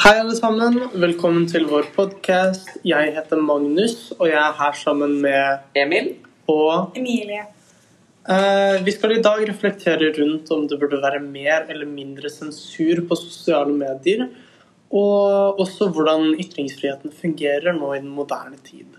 Hei, 0.00 0.14
alle 0.16 0.32
sammen. 0.32 0.78
Velkommen 0.96 1.42
til 1.44 1.66
vår 1.68 1.90
podkast. 1.92 2.70
Jeg 2.88 3.10
heter 3.12 3.40
Magnus, 3.44 4.14
og 4.16 4.30
jeg 4.30 4.38
er 4.40 4.54
her 4.56 4.72
sammen 4.72 5.18
med 5.20 5.58
Emil? 5.76 6.06
og 6.48 6.96
Emilie. 6.96 7.42
eh, 8.24 8.84
Vi 8.84 8.94
skal 8.96 9.12
i 9.18 9.20
dag 9.22 9.42
reflektere 9.48 10.08
rundt 10.16 10.50
om 10.56 10.66
det 10.68 10.78
burde 10.80 11.02
være 11.02 11.20
mer 11.20 11.66
eller 11.68 11.84
mindre 11.84 12.30
sensur 12.30 13.04
på 13.08 13.14
sosiale 13.14 13.76
medier, 13.76 14.24
og 14.90 15.60
også 15.60 15.90
hvordan 15.92 16.32
ytringsfriheten 16.32 17.12
fungerer 17.12 17.76
nå 17.76 17.92
i 17.94 18.00
den 18.00 18.08
moderne 18.08 18.56
tid. 18.64 18.96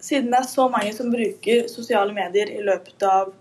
Siden 0.00 0.26
det 0.26 0.38
er 0.42 0.52
så 0.52 0.68
mange 0.68 0.92
som 0.92 1.10
bruker 1.10 1.68
sosiale 1.68 2.12
medier 2.12 2.52
i 2.52 2.60
løpet 2.60 3.02
av 3.02 3.32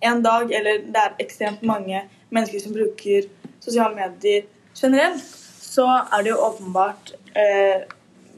en 0.00 0.22
dag, 0.22 0.46
eller 0.52 0.78
det 0.78 0.96
er 0.96 1.18
ekstremt 1.18 1.62
mange 1.62 2.04
mennesker 2.30 2.60
som 2.60 2.72
bruker 2.72 3.26
sosiale 3.58 3.96
medier 3.98 4.42
generelt, 4.78 5.39
så 5.70 5.86
er 6.02 6.24
det 6.24 6.32
jo 6.32 6.40
åpenbart 6.42 7.12
eh, 7.38 7.86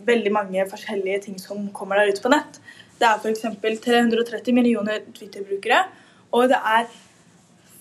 veldig 0.05 0.33
mange 0.35 0.67
forskjellige 0.69 1.23
ting 1.29 1.39
som 1.41 1.71
kommer 1.75 2.01
der 2.01 2.13
ute 2.13 2.25
på 2.25 2.33
nett. 2.33 2.59
Det 3.01 3.09
er 3.09 3.23
f.eks. 3.23 3.47
330 3.85 4.55
millioner 4.55 5.01
Twitter-brukere, 5.17 5.81
og 6.33 6.51
det 6.53 6.59
er 6.61 6.91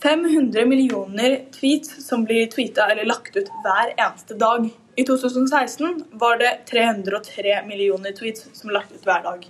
500 0.01 0.65
millioner 0.65 1.35
tweets 1.53 1.99
som 2.07 2.23
blir 2.25 2.47
tweeta 2.49 2.87
eller 2.89 3.05
lagt 3.05 3.35
ut 3.37 3.51
hver 3.61 3.91
eneste 3.91 4.37
dag. 4.39 4.65
I 4.97 5.03
2016 5.05 6.05
var 6.21 6.39
det 6.41 6.55
303 6.71 7.61
millioner 7.67 8.15
tweets 8.17 8.47
som 8.57 8.71
ble 8.71 8.79
lagt 8.79 8.95
ut 8.95 9.05
hver 9.05 9.21
dag. 9.27 9.45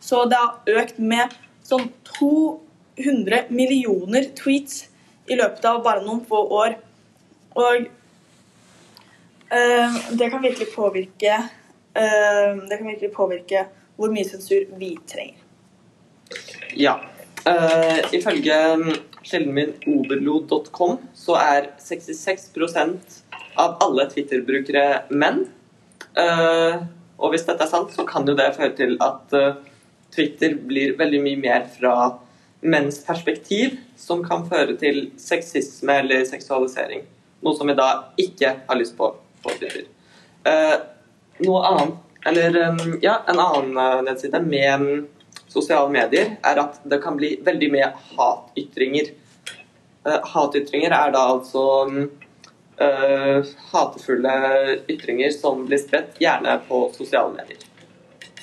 Så 0.00 0.22
det 0.30 0.38
har 0.38 0.78
økt 0.82 1.00
med 1.02 1.34
sånn 1.66 1.88
200 2.20 3.48
millioner 3.50 4.30
tweets 4.38 4.84
i 5.26 5.38
løpet 5.40 5.66
av 5.66 5.82
bare 5.82 6.04
noen 6.06 6.22
få 6.28 6.44
år. 6.54 6.78
Og 7.58 7.88
det 9.48 10.30
kan 10.30 10.42
virkelig 10.42 10.66
påvirke 10.74 11.34
eh, 11.94 12.56
Det 12.68 12.76
kan 12.76 12.86
virkelig 12.86 13.12
påvirke 13.14 13.66
hvor 13.96 14.12
mye 14.12 14.26
sensur 14.28 14.66
vi 14.76 14.90
trenger. 15.08 15.38
Ja. 16.76 16.98
Uh, 17.46 18.02
ifølge 18.12 18.56
kilden 19.22 19.54
min 19.54 19.72
oberlo.com 19.86 20.96
så 21.14 21.36
er 21.38 21.68
66% 21.78 23.20
av 23.56 23.78
alle 23.80 24.08
Twitter-brukere 24.10 25.06
menn. 25.14 25.44
Uh, 26.18 26.84
og 27.16 27.32
hvis 27.32 27.46
dette 27.46 27.64
er 27.64 27.70
sant, 27.70 27.94
så 27.94 28.04
kan 28.08 28.26
jo 28.28 28.36
det 28.36 28.50
føre 28.58 28.74
til 28.76 28.96
at 29.00 29.36
uh, 29.38 29.62
Twitter 30.12 30.58
blir 30.58 30.96
veldig 30.98 31.22
mye 31.24 31.40
mer 31.40 31.68
fra 31.70 31.94
menns 32.66 32.98
perspektiv, 33.06 33.78
som 33.96 34.24
kan 34.26 34.44
føre 34.50 34.76
til 34.80 35.06
sexisme 35.20 36.00
eller 36.02 36.26
seksualisering. 36.28 37.06
Noe 37.44 37.56
som 37.56 37.68
vi 37.70 37.76
da 37.78 37.90
ikke 38.20 38.52
har 38.66 38.80
lyst 38.80 38.96
på 38.98 39.12
på 39.46 39.54
Twitter. 39.60 39.86
Eh, 40.46 40.76
noe 41.46 41.62
annet, 41.70 42.02
eller 42.26 42.58
ja, 43.04 43.20
en 43.30 43.38
annen 43.38 43.78
eh, 43.78 44.02
nedside 44.10 44.42
med 44.42 45.06
sosiale 45.56 45.92
medier 45.92 46.36
er 46.44 46.60
at 46.60 46.80
det 46.84 47.00
kan 47.04 47.16
bli 47.18 47.36
veldig 47.44 47.70
mye 47.72 47.90
hatytringer. 48.16 49.12
Eh, 50.06 50.20
hatytringer 50.34 50.94
er 50.94 51.14
da 51.14 51.22
altså 51.34 51.64
eh, 52.82 53.54
hatefulle 53.72 54.36
ytringer 54.92 55.32
som 55.34 55.64
blir 55.68 55.80
spredt, 55.82 56.20
gjerne 56.22 56.58
på 56.68 56.86
sosiale 56.96 57.34
medier. 57.38 57.64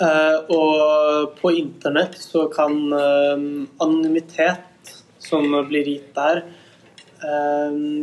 Eh, 0.02 0.38
og 0.56 1.38
på 1.40 1.54
internett 1.54 2.18
så 2.20 2.48
kan 2.54 2.76
anonymitet 2.94 4.94
som 5.24 5.48
blir 5.70 5.88
gitt 5.88 6.12
der, 6.18 6.44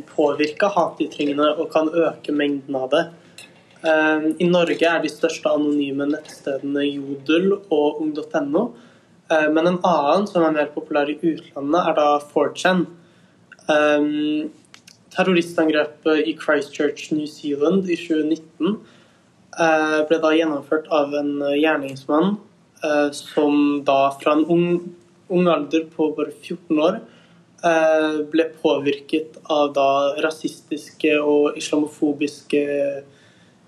påvirke 0.09 0.69
hatytringene 0.73 1.51
og 1.57 1.69
kan 1.75 1.91
øke 1.93 2.33
mengden 2.33 2.77
av 2.79 2.89
det. 2.95 3.03
Eh, 3.81 4.29
I 4.45 4.49
Norge 4.49 4.85
er 4.85 5.01
de 5.01 5.09
største 5.09 5.49
anonyme 5.49 6.07
nettstedene 6.11 6.85
Jodel 6.85 7.55
og 7.57 8.03
ung.no. 8.05 8.65
Eh, 9.31 9.49
men 9.49 9.71
en 9.71 9.79
annen 9.81 10.27
som 10.29 10.45
er 10.45 10.57
mer 10.57 10.73
populær 10.75 11.09
i 11.09 11.17
utlandet, 11.17 11.81
er 11.81 11.97
da 11.97 12.09
4chan. 12.33 12.87
Eh, 13.73 14.11
terroristangrepet 15.17 16.29
i 16.29 16.37
Christchurch, 16.39 17.11
New 17.13 17.27
Zealand 17.27 17.89
i 17.89 17.97
2019 17.97 18.77
eh, 19.59 19.99
ble 20.09 20.21
da 20.23 20.35
gjennomført 20.37 20.91
av 20.95 21.15
en 21.19 21.33
eh, 21.43 21.57
gjerningsmann 21.63 22.37
eh, 22.85 23.09
som 23.17 23.81
da 23.87 24.03
fra 24.21 24.37
en 24.37 24.45
ung, 24.45 24.69
ung 25.33 25.49
alder 25.51 25.89
på 25.95 26.13
bare 26.19 26.35
14 26.37 26.85
år 26.85 27.01
ble 27.61 28.45
påvirket 28.63 29.35
av 29.53 29.75
da 29.77 29.89
rasistiske 30.25 31.11
og 31.21 31.59
islamofobiske 31.61 32.63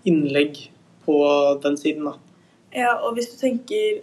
innlegg 0.08 0.62
på 1.04 1.18
den 1.62 1.76
siden. 1.76 2.04
da. 2.04 2.14
Ja, 2.72 2.94
og 2.94 3.14
hvis 3.14 3.28
du 3.28 3.36
tenker 3.40 4.00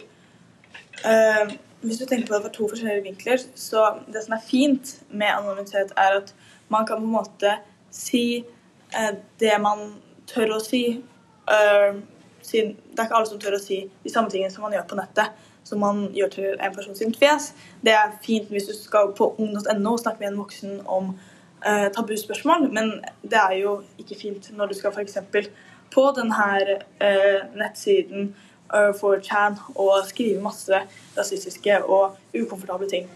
eh, 1.04 1.52
Hvis 1.80 1.98
du 1.98 2.04
tenker 2.04 2.26
på 2.28 2.34
det 2.34 2.42
fra 2.44 2.52
to 2.52 2.68
forskjellige 2.68 3.02
vinkler, 3.02 3.40
så 3.56 3.86
det 4.12 4.20
som 4.20 4.34
er 4.36 4.42
fint 4.44 4.98
med 5.08 5.32
anonymitet, 5.32 5.94
er 5.96 6.18
at 6.18 6.34
man 6.68 6.84
kan 6.86 7.00
på 7.00 7.06
en 7.06 7.14
måte 7.14 7.54
si 7.90 8.44
eh, 8.92 9.14
det 9.40 9.54
man 9.64 9.94
tør 10.28 10.58
å 10.58 10.60
si. 10.60 11.00
Eh, 11.48 12.02
det 12.50 12.60
er 12.60 13.06
ikke 13.06 13.16
alle 13.16 13.30
som 13.30 13.40
tør 13.40 13.56
å 13.56 13.62
si 13.62 13.80
de 14.04 14.12
samme 14.12 14.28
tingene 14.28 14.52
som 14.52 14.66
man 14.66 14.76
gjør 14.76 14.84
på 14.90 14.98
nettet, 15.00 15.32
som 15.64 15.80
man 15.82 16.06
gjør 16.14 16.30
til 16.34 16.52
en 16.54 16.74
person 16.74 16.96
sin 16.96 17.14
fjes. 17.14 17.52
Det 17.84 17.92
er 17.94 18.14
fint 18.24 18.50
hvis 18.50 18.68
du 18.70 18.74
skal 18.76 19.12
på 19.16 19.34
ung.no 19.38 19.92
og 19.92 20.02
snakke 20.02 20.22
med 20.22 20.32
en 20.32 20.38
voksen 20.40 20.80
om 20.86 21.12
eh, 21.66 21.88
tabuspørsmål, 21.96 22.70
men 22.72 22.92
det 23.22 23.40
er 23.40 23.58
jo 23.60 23.80
ikke 23.98 24.18
fint 24.18 24.50
når 24.56 24.72
du 24.72 24.78
skal 24.78 24.94
f.eks. 24.94 25.18
på 25.90 26.06
denne 26.16 26.78
eh, 27.02 27.42
nettsiden 27.58 28.32
uh, 28.72 28.94
4chan 28.94 29.58
og 29.74 30.06
skrive 30.08 30.42
masse 30.42 30.82
rasistiske 31.18 31.82
og 31.84 32.16
ukomfortable 32.34 32.88
ting. 32.90 33.10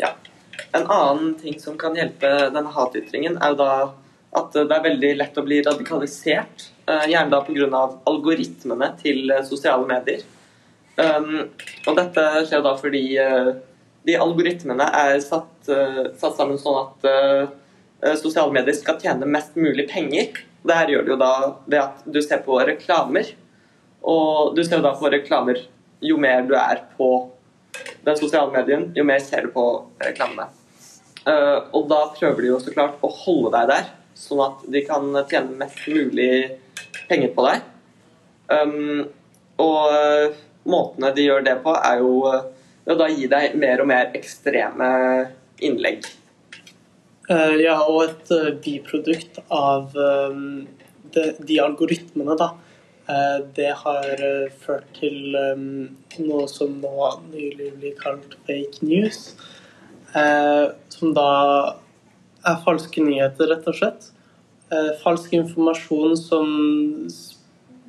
Ja. 0.00 0.14
En 0.72 0.86
annen 0.90 1.34
ting 1.40 1.60
som 1.60 1.78
kan 1.78 1.96
hjelpe 1.96 2.28
denne 2.52 2.70
hatytringen, 2.72 3.38
er 3.40 3.54
jo 3.54 3.60
da 3.60 3.72
at 4.32 4.54
det 4.56 4.72
er 4.72 4.84
veldig 4.86 5.10
lett 5.20 5.38
å 5.38 5.44
bli 5.44 5.60
radikalisert. 5.64 6.70
eh, 6.88 7.08
Gjerne 7.10 7.30
da 7.30 7.42
pga. 7.44 7.82
algoritmene 8.06 8.92
til 9.02 9.30
eh, 9.30 9.44
sosiale 9.44 9.86
medier. 9.86 10.22
Um, 10.96 11.48
og 11.88 11.96
dette 11.96 12.22
skjer 12.44 12.62
da 12.64 12.74
fordi 12.76 13.02
uh, 13.16 13.52
de 14.04 14.16
algoritmene 14.20 14.84
er 14.98 15.16
satt, 15.24 15.52
uh, 15.72 16.10
satt 16.18 16.36
sammen 16.36 16.58
sånn 16.60 16.80
at 16.82 17.06
eh, 17.08 18.16
sosiale 18.18 18.52
medier 18.52 18.74
skal 18.76 18.98
tjene 19.00 19.28
mest 19.30 19.54
mulig 19.56 19.86
penger. 19.88 20.40
Det 20.62 20.76
her 20.76 20.90
gjør 20.90 21.12
jo 21.14 21.18
da 21.20 21.34
ved 21.64 21.78
at 21.80 22.02
du 22.04 22.18
ser 22.22 22.42
på 22.44 22.58
reklamer. 22.66 23.30
Og 24.02 24.56
du 24.56 24.64
ser 24.64 24.80
jo 24.80 24.84
da 24.84 24.92
på 24.98 25.10
reklamer 25.12 25.62
jo 26.02 26.18
mer 26.18 26.42
du 26.48 26.56
er 26.58 26.82
på 26.98 27.08
den 28.02 28.18
sosiale 28.18 28.50
medien, 28.50 28.88
jo 28.98 29.06
mer 29.06 29.22
ser 29.22 29.46
du 29.46 29.52
på 29.54 29.64
reklamene. 30.02 30.48
Og 31.70 31.86
da 31.86 32.00
prøver 32.16 32.42
de 32.42 32.50
jo 32.50 32.58
så 32.58 32.74
klart 32.74 32.98
å 33.06 33.10
holde 33.22 33.52
deg 33.54 33.70
der, 33.70 33.86
sånn 34.18 34.42
at 34.42 34.64
de 34.74 34.82
kan 34.82 35.06
tjene 35.30 35.60
mest 35.60 35.84
mulig 35.86 36.32
penger 37.06 37.30
på 37.36 37.46
deg. 37.46 37.62
Um, 38.50 39.04
og 39.62 40.34
måtene 40.68 41.12
de 41.16 41.28
gjør 41.28 41.46
det 41.46 41.56
på, 41.64 41.74
er 41.74 42.02
jo 42.02 42.16
eh, 42.30 42.50
ved 42.84 42.96
å 42.96 42.98
da 43.00 43.08
gi 43.12 43.28
deg 43.30 43.54
mer 43.58 43.82
og 43.82 43.88
mer 43.90 44.10
ekstreme 44.18 44.90
innlegg. 45.62 46.06
Eh, 47.30 47.54
ja, 47.62 47.78
og 47.86 48.04
et 48.08 48.34
eh, 48.34 48.50
biprodukt 48.64 49.38
av 49.54 49.94
eh, 49.94 50.36
de, 51.14 51.26
de 51.38 51.58
algoritmene, 51.62 52.36
da, 52.38 52.50
eh, 53.06 53.38
det 53.56 53.70
har 53.84 54.24
eh, 54.26 54.50
ført 54.64 54.90
til 54.98 55.36
eh, 55.38 55.66
noe 56.22 56.46
som 56.50 56.78
nå 56.82 57.10
nylig 57.30 57.72
blir 57.78 57.98
kalt 58.02 58.36
fake 58.48 58.82
news. 58.86 59.32
eh, 60.14 60.66
som 60.92 61.14
da 61.16 61.28
er 62.44 62.62
falske 62.64 63.02
nyheter, 63.04 63.50
rett 63.52 63.68
og 63.70 63.78
slett. 63.78 64.08
Eh, 64.72 64.94
falsk 65.02 65.34
informasjon 65.36 66.16
som 66.18 66.48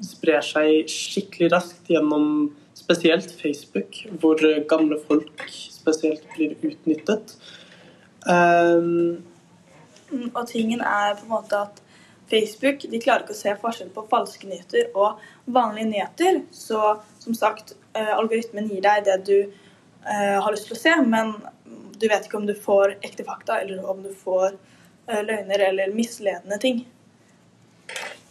sprer 0.04 0.44
seg 0.44 0.90
skikkelig 0.92 1.52
raskt 1.54 1.90
gjennom 1.92 2.52
spesielt 2.78 3.32
Facebook, 3.42 4.02
hvor 4.22 4.42
eh, 4.46 4.64
gamle 4.70 5.00
folk 5.08 5.46
spesielt 5.50 6.26
blir 6.36 6.56
utnyttet. 6.62 7.38
Mm, 8.24 9.24
Og 10.34 10.48
tingen 10.48 10.80
er 10.80 11.16
på 11.18 11.26
en 11.26 11.34
måte 11.34 11.58
at 11.60 11.82
Facebook 12.30 12.86
de 12.90 13.02
klarer 13.02 13.26
ikke 13.26 13.36
å 13.36 13.38
se 13.38 13.54
forskjell 13.62 13.90
på 13.94 14.06
falske 14.12 14.48
nyheter 14.50 14.94
og 14.98 15.22
vanlige 15.46 15.90
nyheter. 15.90 16.40
Så 16.52 16.80
som 17.20 17.36
sagt, 17.38 17.76
eh, 17.94 18.14
algoritmen 18.16 18.70
gir 18.72 18.82
deg 18.86 19.06
det 19.08 19.20
du 19.28 19.38
uh, 19.44 20.40
har 20.44 20.52
lyst 20.52 20.70
til 20.70 20.78
å 20.78 20.82
se, 20.82 20.96
men 21.08 21.36
du 22.00 22.08
vet 22.08 22.26
ikke 22.26 22.40
om 22.40 22.48
du 22.48 22.56
får 22.58 22.98
ekte 23.02 23.26
fakta, 23.28 23.60
eller 23.62 23.84
om 23.90 24.02
du 24.04 24.10
får 24.18 24.56
uh, 24.56 25.22
løgner 25.22 25.68
eller 25.70 25.94
misledende 25.94 26.58
ting. 26.62 26.84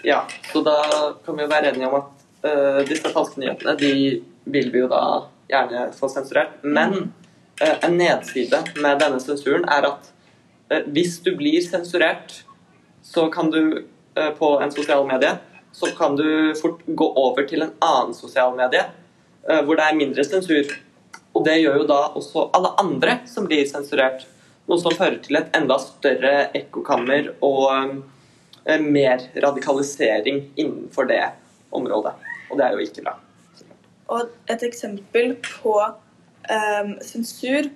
Ja, 0.03 0.25
så 0.53 0.65
da 0.67 0.77
kan 1.25 1.39
vi 1.39 1.45
jo 1.45 1.53
være 1.53 1.71
enige 1.71 1.89
om 1.89 2.01
at 2.01 2.27
uh, 2.49 2.81
disse 2.89 3.13
falske 3.15 3.43
nyhetene 3.43 3.77
de 3.79 3.95
vil 4.45 4.73
vi 4.73 4.83
jo 4.83 4.89
da 4.91 5.03
gjerne 5.53 5.93
få 5.97 6.09
sensurert. 6.09 6.59
Men 6.63 7.13
eh, 7.61 7.77
en 7.83 7.97
nedside 7.97 8.63
med 8.83 9.01
denne 9.03 9.21
sensuren 9.23 9.67
er 9.71 9.89
at 9.93 10.11
eh, 10.71 10.87
hvis 10.95 11.19
du 11.25 11.35
blir 11.39 11.61
sensurert, 11.65 12.43
så 13.03 13.29
kan 13.33 13.51
du 13.53 13.63
eh, 14.17 14.31
på 14.39 14.55
en 14.61 14.73
sosial 14.75 15.07
medie 15.09 15.37
så 15.73 15.89
kan 15.97 16.19
du 16.19 16.53
fort 16.61 16.83
gå 16.85 17.07
over 17.17 17.47
til 17.49 17.65
en 17.65 17.71
annen 17.81 18.11
sosial 18.13 18.53
medie 18.53 18.83
hvor 19.65 19.75
det 19.75 19.87
er 19.89 19.97
mindre 19.97 20.23
sensur. 20.23 20.69
Og 21.33 21.47
det 21.47 21.55
gjør 21.63 21.79
jo 21.81 21.87
da 21.89 21.97
også 22.13 22.45
alle 22.55 22.75
andre 22.79 23.15
som 23.27 23.49
blir 23.49 23.65
sensurert. 23.67 24.27
Noe 24.69 24.79
som 24.85 24.93
fører 24.93 25.17
til 25.25 25.41
et 25.41 25.57
enda 25.57 25.81
større 25.81 26.53
ekkokammer 26.61 27.33
og 27.41 27.97
mer 28.85 29.27
radikalisering 29.49 30.45
innenfor 30.55 31.09
det 31.09 31.25
området. 31.73 32.15
Og 32.53 32.61
det 32.61 32.69
er 32.69 32.77
jo 32.77 32.85
ikke 32.85 33.09
bra. 33.09 33.17
Og 34.13 34.29
et 34.53 34.63
eksempel 34.67 35.37
på 35.47 35.75
um, 35.81 36.95
sensur 37.05 37.69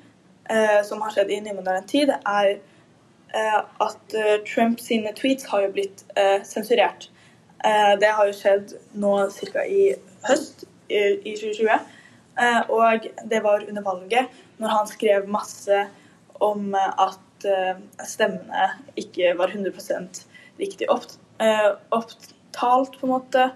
uh, 0.50 0.80
som 0.86 1.02
har 1.04 1.14
skjedd 1.14 1.32
i 1.32 1.42
nymoderne 1.44 1.84
tid, 1.88 2.12
er 2.12 2.56
uh, 3.32 3.60
at 3.86 4.16
uh, 4.16 4.36
Trump 4.48 4.82
sine 4.82 5.14
tweets 5.16 5.48
har 5.50 5.66
jo 5.66 5.74
blitt 5.76 6.04
sensurert. 6.44 7.10
det 8.00 8.08
har 8.14 8.28
jo 8.28 8.34
skjedd 8.36 8.74
nå 9.00 9.12
ca. 9.32 9.62
i 9.64 9.94
høst, 10.28 10.66
i, 10.92 11.00
i 11.26 11.32
2020. 11.34 11.86
og 12.70 13.06
det 13.30 13.40
var 13.42 13.64
under 13.68 13.82
valget, 13.82 14.28
når 14.60 14.68
han 14.68 14.86
skrev 14.86 15.26
masse 15.28 15.80
om 16.38 16.76
at 16.76 17.46
stemmene 18.06 18.68
ikke 18.96 19.32
var 19.38 19.50
100 19.56 20.22
riktig 20.60 20.86
opp, 20.92 21.08
opptalt, 21.90 23.00
på 23.00 23.08
en 23.08 23.14
måte. 23.16 23.48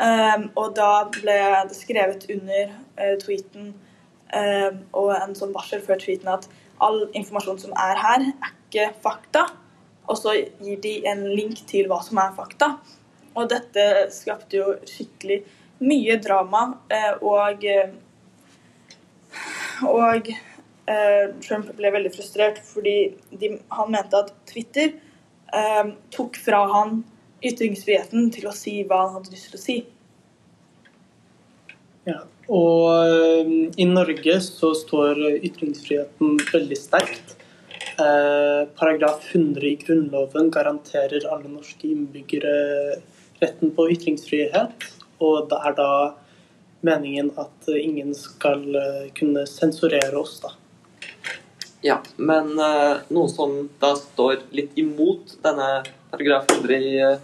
Um, 0.00 0.46
og 0.56 0.72
da 0.78 1.04
ble 1.12 1.36
det 1.68 1.76
skrevet 1.76 2.22
under 2.32 2.70
uh, 2.96 3.16
tweeten 3.20 3.74
um, 4.32 4.78
og 4.96 5.10
en 5.12 5.34
sånn 5.36 5.52
varsel 5.52 5.82
før 5.84 6.00
tweeten 6.00 6.30
at 6.32 6.46
all 6.80 7.02
informasjon 7.12 7.60
som 7.60 7.74
er 7.76 8.00
her, 8.00 8.24
er 8.30 8.54
ikke 8.54 8.86
fakta. 9.04 9.44
Og 10.08 10.16
så 10.16 10.38
gir 10.64 10.80
de 10.80 10.94
en 11.10 11.26
link 11.28 11.60
til 11.68 11.90
hva 11.90 12.00
som 12.06 12.22
er 12.22 12.32
fakta. 12.38 12.70
Og 13.36 13.50
dette 13.52 13.84
skapte 14.14 14.56
jo 14.56 14.72
skikkelig 14.88 15.42
mye 15.84 16.16
drama. 16.24 16.64
Uh, 16.88 17.12
og 17.20 17.68
og 19.84 20.32
uh, 20.32 21.26
Trump 21.44 21.68
ble 21.76 21.92
veldig 21.92 22.10
frustrert 22.16 22.58
fordi 22.64 22.96
de, 23.36 23.52
han 23.76 23.92
mente 23.92 24.24
at 24.24 24.32
Twitter 24.48 24.96
tok 26.14 26.36
fra 26.38 26.60
han 26.70 27.00
ytringsfriheten 27.44 28.30
til 28.34 28.48
å 28.50 28.54
si 28.56 28.80
hva 28.84 29.04
han 29.06 29.16
hadde 29.18 29.34
lyst 29.34 29.50
til 29.50 29.58
å 29.58 29.62
si. 29.62 29.78
Ja, 32.08 32.22
og 32.48 33.44
um, 33.46 33.52
i 33.76 33.86
Norge 33.88 34.38
så 34.44 34.72
står 34.76 35.20
ytringsfriheten 35.40 36.40
veldig 36.52 36.78
sterkt. 36.78 37.36
Eh, 38.00 38.68
paragraf 38.78 39.34
100 39.34 39.66
i 39.66 39.74
Grunnloven 39.76 40.50
garanterer 40.50 41.26
alle 41.28 41.50
norske 41.52 41.88
innbyggere 41.88 42.52
retten 43.42 43.74
på 43.76 43.88
ytringsfrihet. 43.92 44.86
Og 45.20 45.50
det 45.50 45.58
er 45.68 45.76
da 45.76 45.90
meningen 46.86 47.28
at 47.40 47.68
ingen 47.76 48.14
skal 48.16 48.62
uh, 48.72 49.08
kunne 49.16 49.42
sensurere 49.48 50.16
oss, 50.16 50.38
da. 50.40 50.54
Ja, 51.80 52.00
men 52.16 52.52
uh, 52.58 53.00
noe 53.08 53.28
som 53.32 53.54
da 53.80 53.94
står 53.96 54.42
litt 54.52 54.76
imot 54.78 55.38
denne 55.44 55.68
paragraf 56.10 56.50
100 56.52 56.76
i 56.76 56.90
uh, 57.00 57.14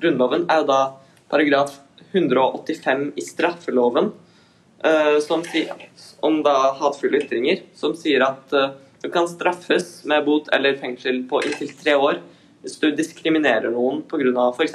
Grunnloven, 0.00 0.46
er 0.48 0.62
jo 0.62 0.68
da 0.70 0.80
paragraf 1.28 1.74
185 2.12 3.10
i 3.16 3.24
straffeloven, 3.24 4.08
uh, 4.86 5.18
som 5.24 5.44
sier 5.44 5.74
om 6.24 6.40
da 6.46 6.72
hatefulle 6.80 7.20
ytringer, 7.26 7.60
som 7.76 7.92
sier 7.98 8.24
at 8.24 8.56
du 9.02 9.10
kan 9.12 9.28
straffes 9.28 10.00
med 10.08 10.24
bot 10.24 10.48
eller 10.56 10.78
fengsel 10.80 11.20
på 11.28 11.42
inntil 11.44 11.70
tre 11.76 11.94
år 12.00 12.22
hvis 12.64 12.80
du 12.82 12.88
diskriminerer 12.96 13.70
noen 13.70 14.00
pga. 14.08 14.48
f.eks. 14.56 14.74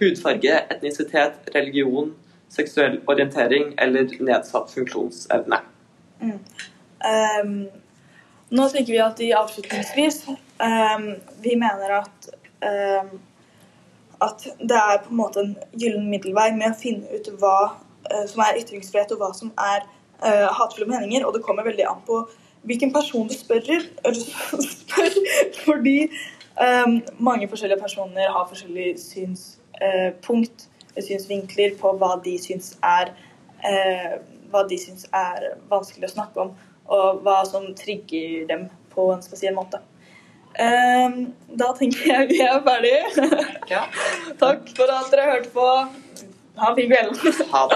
hudfarge, 0.00 0.54
etnisitet, 0.72 1.50
religion, 1.54 2.14
seksuell 2.48 3.00
orientering 3.10 3.74
eller 3.76 4.08
nedsatt 4.20 4.70
funksjonsevne. 4.72 5.58
Mm. 6.22 6.38
Um, 7.02 7.52
nå 8.52 8.68
tenker 8.68 8.92
vi 8.92 9.00
at 9.02 9.20
i 9.24 9.32
avslutningsvis 9.36 10.24
um, 10.28 11.06
Vi 11.44 11.56
mener 11.56 11.98
at 12.02 12.32
um, 12.68 13.20
at 14.22 14.44
det 14.60 14.76
er 14.78 15.00
på 15.02 15.10
en 15.10 15.18
måte 15.18 15.42
en 15.42 15.56
gyllen 15.74 16.04
middelvei 16.10 16.52
med 16.54 16.70
å 16.70 16.78
finne 16.78 17.08
ut 17.10 17.30
hva 17.40 17.56
uh, 17.72 18.26
som 18.30 18.44
er 18.44 18.60
ytringsfrihet, 18.60 19.10
og 19.10 19.18
hva 19.18 19.32
som 19.34 19.50
er 19.58 19.82
uh, 20.22 20.46
hatefulle 20.54 20.86
meninger. 20.92 21.24
Og 21.26 21.34
det 21.34 21.42
kommer 21.42 21.66
veldig 21.66 21.88
an 21.90 22.04
på 22.06 22.20
hvilken 22.68 22.92
person 22.94 23.26
du 23.26 23.34
spør. 23.34 23.82
spør 24.68 25.18
fordi 25.64 25.96
um, 26.60 27.00
mange 27.18 27.50
forskjellige 27.50 27.82
personer 27.82 28.30
har 28.30 28.46
forskjellige 28.52 28.94
synspunkt, 29.02 30.68
uh, 30.68 31.02
synsvinkler 31.02 31.74
på 31.80 31.96
hva 31.98 32.14
de 32.22 32.36
syns 32.38 32.76
er 32.84 33.16
hva 34.52 34.64
de 34.66 34.76
syns 34.76 35.04
er 35.14 35.44
vanskelig 35.70 36.08
å 36.08 36.12
snakke 36.16 36.40
om, 36.42 36.48
og 36.90 37.22
hva 37.24 37.42
som 37.48 37.70
trigger 37.78 38.46
dem 38.50 38.68
på 38.92 39.08
en 39.14 39.22
spesiell 39.24 39.54
måte. 39.56 39.80
Um, 40.52 41.32
da 41.56 41.70
tenker 41.78 42.10
jeg 42.10 42.28
vi 42.34 42.40
er 42.44 42.58
ferdige. 42.64 43.28
Ja. 43.70 43.86
Takk 44.42 44.68
for 44.76 44.90
at 44.92 45.12
dere 45.12 45.30
hørte 45.30 45.52
på. 45.54 45.68
Ha 46.60 46.68
en 46.68 46.76
fin 46.76 46.90
kveld. 46.90 47.14
Ha 47.52 47.62
det. 47.64 47.70